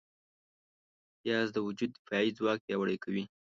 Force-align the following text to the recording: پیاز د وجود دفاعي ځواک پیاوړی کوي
پیاز 1.21 1.47
د 1.53 1.57
وجود 1.67 1.89
دفاعي 1.95 2.29
ځواک 2.37 2.59
پیاوړی 2.65 2.97
کوي 3.03 3.23